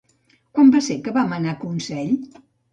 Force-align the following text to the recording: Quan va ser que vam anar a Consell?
Quan 0.55 0.71
va 0.77 0.81
ser 0.85 0.97
que 1.09 1.15
vam 1.19 1.37
anar 1.39 1.55
a 1.55 1.61
Consell? 1.63 2.13